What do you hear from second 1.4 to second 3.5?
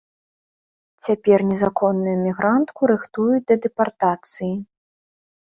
незаконную мігрантку рыхтуюць